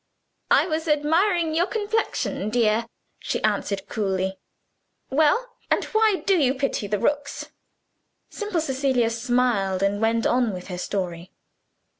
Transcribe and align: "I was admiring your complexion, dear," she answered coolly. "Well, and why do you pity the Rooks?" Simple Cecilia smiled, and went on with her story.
"I 0.49 0.65
was 0.65 0.87
admiring 0.87 1.53
your 1.53 1.67
complexion, 1.67 2.49
dear," 2.49 2.87
she 3.19 3.39
answered 3.43 3.87
coolly. 3.87 4.39
"Well, 5.11 5.53
and 5.69 5.83
why 5.91 6.23
do 6.25 6.39
you 6.39 6.55
pity 6.55 6.87
the 6.87 6.97
Rooks?" 6.97 7.51
Simple 8.31 8.61
Cecilia 8.61 9.11
smiled, 9.11 9.83
and 9.83 10.01
went 10.01 10.25
on 10.25 10.53
with 10.53 10.69
her 10.69 10.79
story. 10.79 11.29